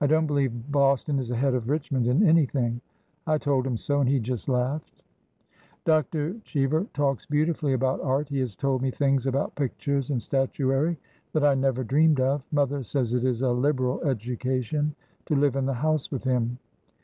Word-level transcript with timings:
I 0.00 0.06
don't 0.06 0.28
believe 0.28 0.70
Boston 0.70 1.18
is 1.18 1.32
ahead 1.32 1.52
of 1.52 1.68
Richmond 1.68 2.06
in 2.06 2.24
anything, 2.24 2.80
I 3.26 3.38
told 3.38 3.66
him 3.66 3.76
so, 3.76 3.98
and 3.98 4.08
he 4.08 4.20
just 4.20 4.48
laughed. 4.48 5.02
Dr. 5.84 6.34
Cheever 6.44 6.86
talks 6.94 7.26
beautifully 7.26 7.72
about 7.72 8.00
art. 8.00 8.28
He 8.28 8.38
has 8.38 8.54
told 8.54 8.82
me 8.82 8.92
things 8.92 9.26
about 9.26 9.56
pictures 9.56 10.10
and 10.10 10.22
statuary 10.22 10.96
that 11.32 11.42
I 11.42 11.56
never 11.56 11.82
dreamed 11.82 12.20
of. 12.20 12.44
Mother 12.52 12.84
says 12.84 13.14
it 13.14 13.24
is 13.24 13.42
a 13.42 13.50
liberal 13.50 14.00
education 14.06 14.94
to 15.26 15.34
live 15.34 15.56
in 15.56 15.66
the 15.66 15.74
house 15.74 16.12
with 16.12 16.22
him. 16.22 16.58